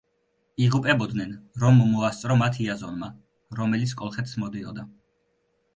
[0.67, 3.11] იღუპებოდნენ, რომ მოასწრო მათ იაზონმა,
[3.61, 4.93] რომელიც კოლხეთს მოდიოდა.